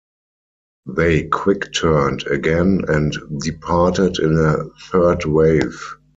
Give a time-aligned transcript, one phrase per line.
[0.87, 4.55] They "quick-turned" again and departed in a
[4.89, 5.79] third wave.